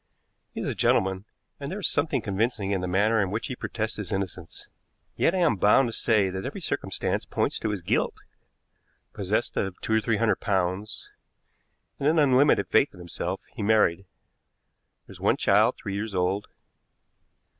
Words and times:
He 0.51 0.61
is 0.61 0.67
a 0.67 0.73
gentleman, 0.73 1.25
and 1.59 1.71
there 1.71 1.77
is 1.77 1.87
something 1.87 2.23
convincing 2.23 2.71
in 2.71 2.81
the 2.81 2.87
manner 2.87 3.21
in 3.21 3.29
which 3.29 3.45
he 3.45 3.55
protests 3.55 3.97
his 3.97 4.11
innocence. 4.11 4.65
Yet 5.15 5.35
I 5.35 5.37
am 5.37 5.57
bound 5.57 5.89
to 5.89 5.93
say 5.93 6.31
that 6.31 6.43
every 6.43 6.59
circumstance 6.59 7.23
points 7.23 7.59
to 7.59 7.69
his 7.69 7.83
guilt. 7.83 8.15
Possessed 9.13 9.55
of 9.57 9.79
two 9.79 9.93
or 9.93 10.01
three 10.01 10.17
hundred 10.17 10.39
pounds, 10.39 11.07
and 11.99 12.09
an 12.09 12.17
unlimited 12.17 12.67
faith 12.69 12.89
in 12.93 12.99
himself, 12.99 13.41
he 13.53 13.61
married. 13.61 14.07
There 15.05 15.11
is 15.13 15.19
one 15.19 15.37
child, 15.37 15.75
three 15.77 15.93
years 15.93 16.15
old. 16.15 16.47